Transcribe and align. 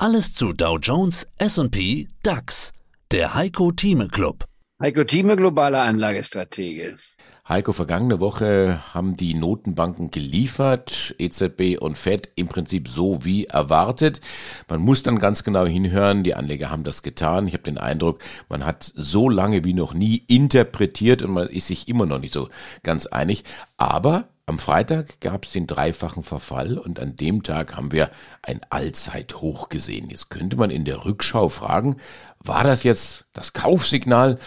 Alles 0.00 0.32
zu 0.32 0.52
Dow 0.52 0.78
Jones, 0.78 1.26
S&P, 1.38 2.06
DAX. 2.22 2.72
Der 3.10 3.34
Heiko 3.34 3.72
Thieme 3.72 4.06
Club. 4.06 4.44
Heiko 4.80 5.02
Thieme, 5.02 5.34
globaler 5.34 5.82
Anlagestratege. 5.82 6.96
Heiko, 7.48 7.72
vergangene 7.72 8.20
Woche 8.20 8.80
haben 8.94 9.16
die 9.16 9.34
Notenbanken 9.34 10.12
geliefert, 10.12 11.16
EZB 11.18 11.80
und 11.80 11.98
Fed 11.98 12.28
im 12.36 12.46
Prinzip 12.46 12.86
so 12.86 13.24
wie 13.24 13.46
erwartet. 13.46 14.20
Man 14.68 14.82
muss 14.82 15.02
dann 15.02 15.18
ganz 15.18 15.42
genau 15.42 15.66
hinhören, 15.66 16.22
die 16.22 16.34
Anleger 16.34 16.70
haben 16.70 16.84
das 16.84 17.02
getan. 17.02 17.48
Ich 17.48 17.54
habe 17.54 17.64
den 17.64 17.78
Eindruck, 17.78 18.20
man 18.48 18.64
hat 18.64 18.92
so 18.94 19.28
lange 19.28 19.64
wie 19.64 19.74
noch 19.74 19.94
nie 19.94 20.22
interpretiert 20.28 21.22
und 21.22 21.32
man 21.32 21.48
ist 21.48 21.66
sich 21.66 21.88
immer 21.88 22.06
noch 22.06 22.20
nicht 22.20 22.34
so 22.34 22.50
ganz 22.84 23.06
einig. 23.06 23.42
Aber 23.76 24.28
am 24.48 24.58
Freitag 24.58 25.20
gab 25.20 25.44
es 25.44 25.52
den 25.52 25.66
dreifachen 25.66 26.22
Verfall 26.22 26.78
und 26.78 26.98
an 26.98 27.16
dem 27.16 27.42
Tag 27.42 27.76
haben 27.76 27.92
wir 27.92 28.10
ein 28.40 28.60
Allzeithoch 28.70 29.68
gesehen. 29.68 30.08
Jetzt 30.08 30.30
könnte 30.30 30.56
man 30.56 30.70
in 30.70 30.86
der 30.86 31.04
Rückschau 31.04 31.50
fragen, 31.50 31.96
war 32.38 32.64
das 32.64 32.82
jetzt 32.82 33.26
das 33.34 33.52
Kaufsignal 33.52 34.38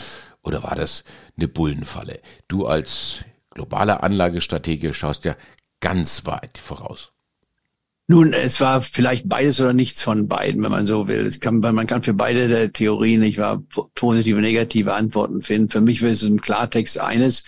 oder 0.42 0.64
war 0.64 0.76
das 0.76 1.04
eine 1.38 1.48
Bullenfalle? 1.48 2.20
Du 2.48 2.66
als 2.66 3.26
globaler 3.52 4.04
Anlagestratege 4.04 4.94
schaust 4.94 5.24
ja 5.26 5.36
ganz 5.82 6.26
weit 6.26 6.58
voraus. 6.58 7.12
Nun, 8.12 8.34
es 8.34 8.60
war 8.60 8.82
vielleicht 8.82 9.30
beides 9.30 9.62
oder 9.62 9.72
nichts 9.72 10.04
von 10.04 10.28
beiden, 10.28 10.62
wenn 10.62 10.72
man 10.72 10.86
so 10.86 11.08
will. 11.08 11.22
Es 11.22 11.40
kann, 11.40 11.60
man 11.60 11.88
kann 11.88 12.04
für 12.04 12.14
beide 12.14 12.70
Theorien 12.70 13.22
nicht 13.22 13.38
wahr 13.38 13.64
positive, 13.96 14.42
negative 14.42 14.94
Antworten 14.94 15.42
finden. 15.42 15.70
Für 15.70 15.80
mich 15.80 16.02
ist 16.02 16.22
es 16.22 16.28
im 16.28 16.42
Klartext 16.42 17.00
eines. 17.00 17.46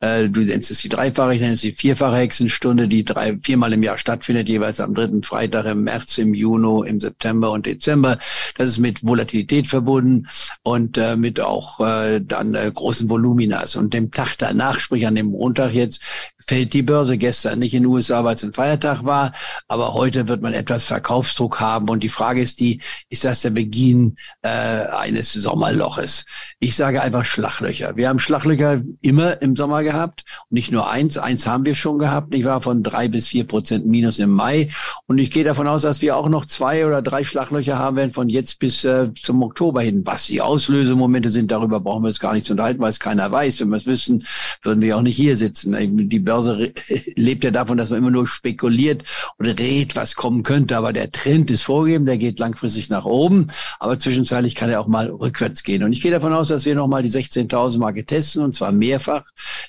Äh, 0.00 0.30
du 0.30 0.40
nennst 0.40 0.70
es 0.70 0.80
die 0.80 0.88
dreifache, 0.88 1.34
ich 1.34 1.42
nenne 1.42 1.52
es 1.52 1.60
die 1.60 1.72
vierfache 1.72 2.16
Hexenstunde, 2.16 2.88
die 2.88 3.04
drei, 3.04 3.36
viermal 3.42 3.74
im 3.74 3.82
Jahr 3.82 3.98
stattfindet, 3.98 4.48
jeweils 4.48 4.80
am 4.80 4.94
dritten 4.94 5.22
Freitag 5.22 5.66
im 5.66 5.84
März, 5.84 6.16
im 6.16 6.32
Juni, 6.32 6.88
im 6.88 6.98
September 6.98 7.50
und 7.50 7.66
Dezember. 7.66 8.16
Das 8.56 8.70
ist 8.70 8.78
mit 8.78 9.06
Volatilität 9.06 9.66
verbunden 9.66 10.28
und 10.62 10.96
äh, 10.96 11.16
mit 11.16 11.40
auch 11.40 11.78
äh, 11.80 12.22
dann 12.22 12.54
äh, 12.54 12.72
großen 12.74 13.10
Voluminas. 13.10 13.76
Und 13.76 13.92
dem 13.92 14.10
Tag 14.12 14.36
danach, 14.38 14.80
sprich 14.80 15.06
an 15.06 15.14
dem 15.14 15.26
Montag 15.26 15.74
jetzt, 15.74 16.00
fällt 16.46 16.72
die 16.72 16.82
Börse 16.82 17.18
gestern 17.18 17.58
nicht 17.58 17.74
in 17.74 17.82
den 17.82 17.92
USA, 17.92 18.24
weil 18.24 18.36
es 18.36 18.44
ein 18.44 18.54
Feiertag 18.54 19.04
war, 19.04 19.32
aber 19.68 19.92
heute 19.92 20.05
wird 20.14 20.42
man 20.42 20.54
etwas 20.54 20.84
Verkaufsdruck 20.84 21.60
haben 21.60 21.88
und 21.88 22.02
die 22.02 22.08
Frage 22.08 22.40
ist 22.40 22.60
die, 22.60 22.80
ist 23.08 23.24
das 23.24 23.42
der 23.42 23.50
Beginn 23.50 24.16
äh, 24.42 24.48
eines 24.48 25.32
Sommerloches? 25.32 26.24
Ich 26.60 26.76
sage 26.76 27.02
einfach 27.02 27.24
Schlachlöcher. 27.24 27.96
Wir 27.96 28.08
haben 28.08 28.18
Schlachlöcher 28.18 28.82
immer 29.00 29.42
im 29.42 29.56
Sommer 29.56 29.82
gehabt 29.82 30.24
und 30.48 30.54
nicht 30.54 30.70
nur 30.70 30.88
eins, 30.88 31.18
eins 31.18 31.46
haben 31.46 31.64
wir 31.64 31.74
schon 31.74 31.98
gehabt. 31.98 32.34
Ich 32.34 32.44
war 32.44 32.60
von 32.60 32.82
drei 32.82 33.08
bis 33.08 33.28
vier 33.28 33.46
Prozent 33.46 33.86
Minus 33.86 34.18
im 34.18 34.30
Mai 34.30 34.68
und 35.06 35.18
ich 35.18 35.30
gehe 35.30 35.44
davon 35.44 35.66
aus, 35.66 35.82
dass 35.82 36.02
wir 36.02 36.16
auch 36.16 36.28
noch 36.28 36.46
zwei 36.46 36.86
oder 36.86 37.02
drei 37.02 37.24
Schlachlöcher 37.24 37.78
haben 37.78 37.96
werden 37.96 38.12
von 38.12 38.28
jetzt 38.28 38.58
bis 38.58 38.84
äh, 38.84 39.12
zum 39.14 39.42
Oktober 39.42 39.82
hin. 39.82 40.02
Was 40.04 40.26
die 40.26 40.40
Auslösemomente 40.40 41.30
sind, 41.30 41.50
darüber 41.50 41.80
brauchen 41.80 42.04
wir 42.04 42.10
es 42.10 42.20
gar 42.20 42.32
nicht 42.32 42.46
zu 42.46 42.52
unterhalten, 42.52 42.80
weil 42.80 42.90
es 42.90 43.00
keiner 43.00 43.30
weiß. 43.30 43.60
Wenn 43.60 43.70
wir 43.70 43.76
es 43.76 43.86
wüssten, 43.86 44.24
würden 44.62 44.82
wir 44.82 44.96
auch 44.96 45.02
nicht 45.02 45.16
hier 45.16 45.36
sitzen. 45.36 46.08
Die 46.08 46.18
Börse 46.18 46.72
lebt 47.16 47.44
ja 47.44 47.50
davon, 47.50 47.76
dass 47.76 47.90
man 47.90 47.98
immer 47.98 48.10
nur 48.10 48.26
spekuliert 48.26 49.04
oder 49.38 49.54
rät, 49.86 49.96
was 49.96 50.14
kommen 50.14 50.42
könnte. 50.42 50.76
Aber 50.76 50.92
der 50.92 51.10
Trend 51.10 51.50
ist 51.50 51.62
vorgegeben, 51.62 52.06
der 52.06 52.18
geht 52.18 52.38
langfristig 52.38 52.88
nach 52.88 53.04
oben. 53.04 53.48
Aber 53.78 53.98
zwischenzeitlich 53.98 54.54
kann 54.54 54.70
er 54.70 54.80
auch 54.80 54.86
mal 54.86 55.08
rückwärts 55.08 55.62
gehen. 55.62 55.82
Und 55.82 55.92
ich 55.92 56.00
gehe 56.00 56.10
davon 56.10 56.32
aus, 56.32 56.48
dass 56.48 56.64
wir 56.64 56.74
nochmal 56.74 57.02
die 57.02 57.10
16.000 57.10 57.78
Marke 57.78 58.04
testen 58.04 58.42
und 58.42 58.54
zwar 58.54 58.72
mehrfach 58.72 59.24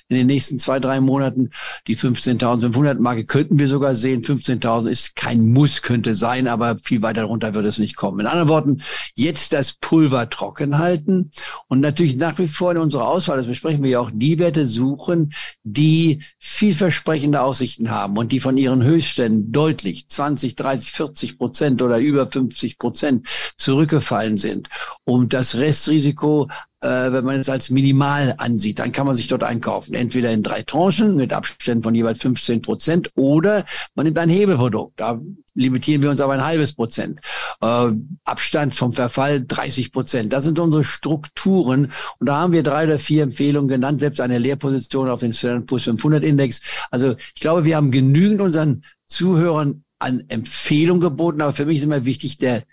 in 0.08 0.16
den 0.16 0.26
nächsten 0.26 0.58
zwei, 0.58 0.80
drei 0.80 1.00
Monaten. 1.00 1.50
Die 1.86 1.96
15.500 1.96 2.98
Marke 2.98 3.24
könnten 3.24 3.58
wir 3.58 3.68
sogar 3.68 3.94
sehen. 3.94 4.22
15.000 4.22 4.88
ist 4.88 5.16
kein 5.16 5.52
Muss, 5.52 5.82
könnte 5.82 6.14
sein, 6.14 6.48
aber 6.48 6.78
viel 6.78 7.02
weiter 7.02 7.24
runter 7.24 7.54
wird 7.54 7.66
es 7.66 7.78
nicht 7.78 7.96
kommen. 7.96 8.20
In 8.20 8.26
anderen 8.26 8.48
Worten, 8.48 8.82
jetzt 9.14 9.52
das 9.52 9.74
Pulver 9.80 10.28
trocken 10.30 10.78
halten 10.78 11.30
und 11.68 11.80
natürlich 11.80 12.16
nach 12.16 12.38
wie 12.38 12.48
vor 12.48 12.72
in 12.72 12.78
unserer 12.78 13.08
Auswahl, 13.08 13.36
das 13.36 13.46
besprechen 13.46 13.82
wir 13.82 13.90
ja 13.90 14.00
auch, 14.00 14.10
die 14.12 14.38
Werte 14.38 14.66
suchen, 14.66 15.32
die 15.62 16.22
vielversprechende 16.38 17.40
Aussichten 17.40 17.90
haben 17.90 18.16
und 18.16 18.32
die 18.32 18.40
von 18.40 18.56
ihren 18.56 18.82
Höchstständen 18.82 19.52
deutlich 19.52 20.07
20, 20.08 20.56
30, 20.56 20.92
40 20.92 21.38
Prozent 21.38 21.82
oder 21.82 21.98
über 21.98 22.30
50 22.30 22.78
Prozent 22.78 23.26
zurückgefallen 23.56 24.36
sind, 24.36 24.68
um 25.04 25.28
das 25.28 25.56
Restrisiko 25.56 26.48
äh, 26.80 27.12
wenn 27.12 27.24
man 27.24 27.36
es 27.36 27.48
als 27.48 27.70
minimal 27.70 28.34
ansieht, 28.38 28.78
dann 28.78 28.92
kann 28.92 29.06
man 29.06 29.14
sich 29.14 29.26
dort 29.26 29.42
einkaufen. 29.42 29.94
Entweder 29.94 30.30
in 30.30 30.42
drei 30.42 30.62
Tranchen 30.62 31.16
mit 31.16 31.32
Abständen 31.32 31.82
von 31.82 31.94
jeweils 31.94 32.20
15 32.20 32.62
Prozent 32.62 33.10
oder 33.16 33.64
man 33.94 34.04
nimmt 34.04 34.18
ein 34.18 34.28
Hebelprodukt. 34.28 34.92
Da 35.00 35.18
limitieren 35.54 36.02
wir 36.02 36.10
uns 36.10 36.20
aber 36.20 36.34
ein 36.34 36.44
halbes 36.44 36.74
Prozent. 36.74 37.20
Äh, 37.60 37.92
Abstand 38.24 38.76
vom 38.76 38.92
Verfall 38.92 39.44
30 39.44 39.92
Prozent. 39.92 40.32
Das 40.32 40.44
sind 40.44 40.58
unsere 40.58 40.84
Strukturen. 40.84 41.92
Und 42.20 42.28
da 42.28 42.36
haben 42.36 42.52
wir 42.52 42.62
drei 42.62 42.84
oder 42.84 42.98
vier 42.98 43.24
Empfehlungen 43.24 43.68
genannt, 43.68 44.00
selbst 44.00 44.20
eine 44.20 44.38
Leerposition 44.38 45.08
auf 45.08 45.20
den 45.20 45.32
Standard 45.32 45.66
Poor's 45.66 45.84
500 45.84 46.22
Index. 46.22 46.60
Also 46.90 47.16
ich 47.34 47.40
glaube, 47.40 47.64
wir 47.64 47.76
haben 47.76 47.90
genügend 47.90 48.40
unseren 48.40 48.84
Zuhörern 49.06 49.82
an 49.98 50.24
Empfehlung 50.28 51.00
geboten, 51.00 51.40
aber 51.40 51.52
für 51.52 51.66
mich 51.66 51.78
ist 51.78 51.84
immer 51.84 52.04
wichtig 52.04 52.38
der 52.38 52.64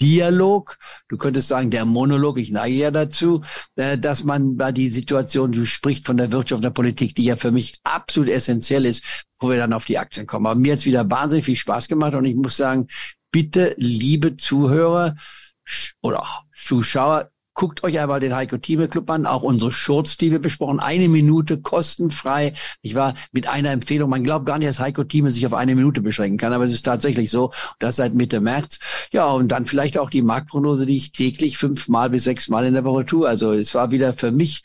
Dialog, 0.00 0.78
du 1.08 1.18
könntest 1.18 1.48
sagen 1.48 1.70
der 1.70 1.84
Monolog, 1.84 2.38
ich 2.38 2.50
neige 2.50 2.74
ja 2.74 2.90
dazu, 2.90 3.42
äh, 3.76 3.98
dass 3.98 4.24
man 4.24 4.56
bei 4.56 4.72
die 4.72 4.88
Situation, 4.88 5.52
du 5.52 5.66
sprichst 5.66 6.06
von 6.06 6.16
der 6.16 6.32
Wirtschaft 6.32 6.58
und 6.58 6.62
der 6.62 6.70
Politik, 6.70 7.14
die 7.14 7.24
ja 7.24 7.36
für 7.36 7.50
mich 7.50 7.74
absolut 7.84 8.30
essentiell 8.30 8.86
ist, 8.86 9.26
wo 9.38 9.50
wir 9.50 9.58
dann 9.58 9.74
auf 9.74 9.84
die 9.84 9.98
Aktien 9.98 10.26
kommen. 10.26 10.46
Aber 10.46 10.58
mir 10.58 10.72
hat 10.72 10.78
es 10.78 10.86
wieder 10.86 11.10
wahnsinnig 11.10 11.44
viel 11.44 11.56
Spaß 11.56 11.88
gemacht 11.88 12.14
und 12.14 12.24
ich 12.24 12.34
muss 12.34 12.56
sagen, 12.56 12.86
bitte, 13.30 13.74
liebe 13.76 14.38
Zuhörer 14.38 15.16
oder 16.00 16.26
Zuschauer, 16.54 17.30
Guckt 17.54 17.82
euch 17.82 17.98
einmal 17.98 18.20
den 18.20 18.34
Heiko 18.34 18.58
Thieme 18.58 18.88
Club 18.88 19.10
an, 19.10 19.26
auch 19.26 19.42
unsere 19.42 19.72
Shorts, 19.72 20.16
die 20.16 20.30
wir 20.30 20.38
besprochen. 20.38 20.78
Eine 20.78 21.08
Minute 21.08 21.60
kostenfrei. 21.60 22.52
Ich 22.80 22.94
war 22.94 23.14
mit 23.32 23.48
einer 23.48 23.70
Empfehlung. 23.70 24.08
Man 24.08 24.24
glaubt 24.24 24.46
gar 24.46 24.58
nicht, 24.58 24.68
dass 24.68 24.78
Heiko 24.78 25.04
Thieme 25.04 25.30
sich 25.30 25.46
auf 25.46 25.54
eine 25.54 25.74
Minute 25.74 26.00
beschränken 26.00 26.38
kann, 26.38 26.52
aber 26.52 26.64
es 26.64 26.72
ist 26.72 26.82
tatsächlich 26.82 27.30
so. 27.30 27.52
Das 27.78 27.96
seit 27.96 28.14
Mitte 28.14 28.40
März. 28.40 28.78
Ja, 29.12 29.26
und 29.26 29.48
dann 29.48 29.66
vielleicht 29.66 29.98
auch 29.98 30.10
die 30.10 30.22
Marktprognose, 30.22 30.86
die 30.86 30.96
ich 30.96 31.12
täglich 31.12 31.58
fünfmal 31.58 32.10
bis 32.10 32.24
sechsmal 32.24 32.66
in 32.66 32.74
der 32.74 32.84
Woche 32.84 33.04
tue. 33.04 33.28
Also 33.28 33.52
es 33.52 33.74
war 33.74 33.90
wieder 33.90 34.12
für 34.12 34.30
mich 34.30 34.62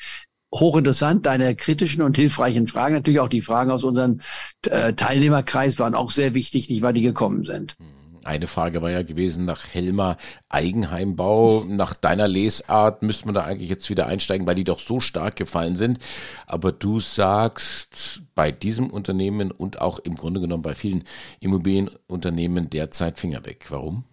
hochinteressant, 0.54 1.26
deine 1.26 1.56
kritischen 1.56 2.04
und 2.04 2.16
hilfreichen 2.16 2.68
Fragen. 2.68 2.94
Natürlich 2.94 3.20
auch 3.20 3.30
die 3.30 3.42
Fragen 3.42 3.72
aus 3.72 3.84
unserem 3.84 4.22
äh, 4.68 4.94
Teilnehmerkreis 4.94 5.80
waren 5.80 5.96
auch 5.96 6.12
sehr 6.12 6.34
wichtig, 6.34 6.70
nicht 6.70 6.82
weil 6.82 6.94
die 6.94 7.02
gekommen 7.02 7.46
sind. 7.46 7.76
Hm. 7.80 8.05
Eine 8.26 8.48
Frage 8.48 8.82
war 8.82 8.90
ja 8.90 9.04
gewesen 9.04 9.46
nach 9.46 9.68
Helmer 9.72 10.18
Eigenheimbau. 10.50 11.64
Nach 11.68 11.94
deiner 11.94 12.28
Lesart 12.28 13.04
müsste 13.04 13.26
man 13.28 13.36
da 13.36 13.44
eigentlich 13.44 13.70
jetzt 13.70 13.88
wieder 13.92 14.08
einsteigen, 14.08 14.48
weil 14.48 14.56
die 14.56 14.64
doch 14.64 14.80
so 14.80 15.00
stark 15.00 15.36
gefallen 15.36 15.76
sind. 15.76 16.00
Aber 16.48 16.72
du 16.72 17.00
sagst 17.00 18.24
bei 18.34 18.52
diesem 18.52 18.90
Unternehmen 18.90 19.52
und 19.52 19.80
auch 19.80 20.00
im 20.00 20.16
Grunde 20.16 20.42
genommen 20.42 20.64
bei 20.64 20.74
vielen 20.74 21.04
Immobilienunternehmen 21.40 22.72
derzeit 22.72 23.20
Finger 23.20 23.46
weg. 23.46 23.68
Warum? 23.70 24.06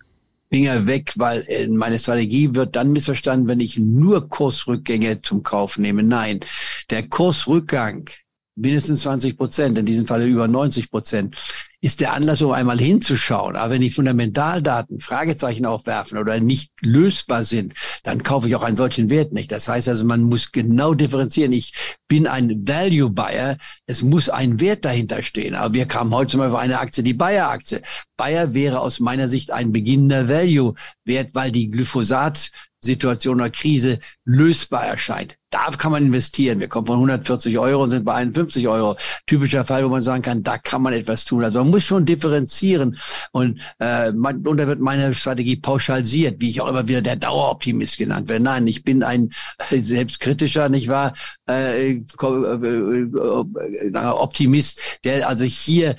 Finger 0.51 0.87
weg, 0.87 1.15
weil 1.17 1.43
äh, 1.49 1.67
meine 1.69 1.99
Strategie 1.99 2.55
wird 2.55 2.77
dann 2.77 2.93
missverstanden, 2.93 3.49
wenn 3.49 3.61
ich 3.61 3.79
nur 3.79 4.29
Kursrückgänge 4.29 5.23
zum 5.23 5.43
Kauf 5.43 5.79
nehme. 5.79 6.03
Nein, 6.03 6.41
der 6.91 7.09
Kursrückgang 7.09 8.11
mindestens 8.57 9.03
20 9.03 9.39
Prozent, 9.39 9.79
in 9.79 9.87
diesem 9.87 10.07
Falle 10.07 10.27
über 10.27 10.49
90 10.49 10.91
Prozent, 10.91 11.39
ist 11.83 11.99
der 11.99 12.13
Anlass, 12.13 12.41
um 12.41 12.53
einmal 12.53 12.79
hinzuschauen. 12.79 13.57
Aber 13.57 13.75
wenn 13.75 13.81
die 13.81 13.91
Fundamentaldaten 13.91 15.01
Fragezeichen 15.01 15.67
aufwerfen 15.67 16.17
oder 16.17 16.39
nicht 16.39 16.71
lösbar 16.81 17.43
sind, 17.43 17.75
dann 18.05 18.23
kaufe 18.23 18.47
ich 18.47 18.55
auch 18.55 18.63
einen 18.63 18.77
solchen 18.77 19.11
Wert 19.11 19.33
nicht. 19.33 19.51
Das 19.51 19.67
heißt 19.67 19.89
also, 19.89 20.05
man 20.05 20.23
muss 20.23 20.53
genau 20.53 20.95
differenzieren. 20.95 21.53
Ich 21.53 21.75
bin 22.07 22.29
ein 22.29 22.67
Value 22.69 23.11
Buyer. 23.11 23.59
Es 23.87 24.03
muss 24.03 24.29
ein 24.29 24.61
Wert 24.61 24.85
dahinter 24.85 25.25
stehen. 25.25 25.57
Aber 25.57 25.75
wir 25.75 25.87
kamen 25.87 26.15
heute 26.15 26.31
zum 26.31 26.39
Beispiel 26.39 26.55
auf 26.55 26.63
eine 26.63 26.79
Aktie, 26.79 27.03
die 27.03 27.15
Bayer-Aktie. 27.15 27.83
Bayer 28.17 28.55
wäre 28.55 28.79
aus 28.79 29.01
meiner 29.01 29.29
Sicht 29.29 29.51
ein 29.51 29.73
beginnender 29.73 30.29
Value-Wert, 30.29 31.35
weil 31.35 31.51
die 31.51 31.67
Glyphosat 31.67 32.53
Situation 32.83 33.37
oder 33.41 33.51
Krise 33.51 33.99
lösbar 34.25 34.87
erscheint. 34.87 35.39
Da 35.51 35.71
kann 35.71 35.93
man 35.93 36.07
investieren. 36.07 36.61
Wir 36.61 36.69
kommen 36.69 36.87
von 36.87 36.97
140 36.97 37.59
Euro 37.59 37.83
und 37.83 37.91
sind 37.91 38.05
bei 38.05 38.15
51 38.15 38.67
Euro. 38.69 38.97
Typischer 39.27 39.65
Fall, 39.65 39.85
wo 39.85 39.89
man 39.89 40.03
sagen 40.03 40.23
kann, 40.23 40.43
da 40.43 40.59
kann 40.59 40.83
man 40.83 40.93
etwas 40.95 41.25
tun. 41.25 41.45
Also 41.45 41.59
man 41.59 41.71
muss 41.71 41.85
schon 41.85 42.07
differenzieren. 42.07 42.97
Und, 43.33 43.61
äh, 43.79 44.13
man, 44.13 44.47
und 44.47 44.57
da 44.57 44.67
wird 44.67 44.81
meine 44.81 45.13
Strategie 45.15 45.57
pauschalisiert, 45.57 46.41
wie 46.41 46.49
ich 46.51 46.61
auch 46.61 46.69
immer 46.69 46.89
wieder 46.89 47.03
der 47.03 47.17
Daueroptimist 47.17 47.99
genannt 47.99 48.29
werde. 48.29 48.45
Nein, 48.45 48.67
ich 48.67 48.83
bin 48.83 49.03
ein 49.03 49.31
äh, 49.71 49.79
selbstkritischer, 49.79 50.69
nicht 50.69 50.89
wahr, 50.89 51.13
äh, 51.49 51.91
äh, 51.91 52.03
äh, 52.03 53.97
Optimist, 53.97 54.81
der 55.05 55.29
also 55.29 55.45
hier 55.45 55.97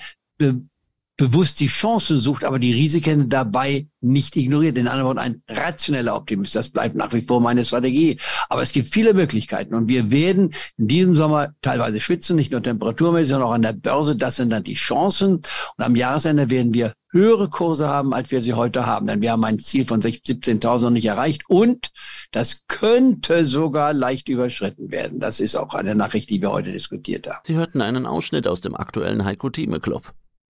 bewusst 1.18 1.60
die 1.60 1.68
Chancen 1.68 2.20
sucht, 2.20 2.44
aber 2.44 2.60
die 2.60 2.74
Risiken 2.74 3.30
dabei 3.30 3.88
nicht 4.02 4.36
ignoriert. 4.36 4.78
In 4.78 4.88
anderen 4.88 5.08
Worten, 5.08 5.20
ein 5.20 5.44
rationeller 5.48 6.16
Optimist. 6.16 6.56
Das 6.56 6.70
bleibt 6.70 6.96
nach 6.96 7.14
wie 7.14 7.22
vor 7.22 7.40
meine 7.40 7.64
Strategie. 7.64 8.18
Aber 8.50 8.62
es 8.62 8.72
gibt 8.72 8.90
viele 8.90 9.14
Möglichkeiten 9.14 9.76
und 9.76 9.90
wir 9.90 10.12
werden 10.12 10.54
in 10.78 10.88
diesem 10.88 11.16
Sommer 11.16 11.54
teilweise 11.62 12.00
schwitzen, 12.00 12.36
nicht 12.36 12.52
nur 12.52 12.64
temperaturmäßig, 12.64 13.30
sondern 13.30 13.50
auch 13.50 13.54
an 13.54 13.62
der 13.62 13.74
Börse. 13.74 14.16
Das 14.16 14.38
sind 14.38 14.52
dann 14.52 14.64
die 14.64 14.74
Chancen. 14.74 15.36
Und 15.36 15.84
am 15.84 15.96
Jahresende 15.96 16.50
werden 16.50 16.74
wir 16.74 16.94
höhere 17.12 17.48
Kurse 17.48 17.88
haben, 17.88 18.14
als 18.14 18.32
wir 18.32 18.42
sie 18.42 18.54
heute 18.54 18.88
haben. 18.88 19.06
Denn 19.06 19.22
wir 19.22 19.32
haben 19.32 19.44
ein 19.46 19.60
Ziel 19.60 19.86
von 19.86 20.02
17.000 20.02 20.82
noch 20.82 20.90
nicht 20.90 21.06
erreicht 21.06 21.44
und 21.48 21.92
das 22.32 22.64
könnte 22.68 23.46
sogar 23.46 23.94
leicht 23.94 24.28
überschritten 24.30 24.90
werden. 24.90 25.20
Das 25.20 25.40
ist 25.40 25.56
auch 25.56 25.76
eine 25.76 25.94
Nachricht, 25.94 26.32
die 26.32 26.42
wir 26.42 26.52
heute 26.52 26.72
diskutiert 26.72 27.28
haben. 27.28 27.40
Sie 27.44 27.56
hörten 27.56 27.82
einen 27.82 28.08
Ausschnitt 28.08 28.48
aus 28.48 28.62
dem 28.62 28.76
aktuellen 28.76 29.24
Heiko 29.24 29.52
Thieme 29.52 29.80
Club. 29.80 30.14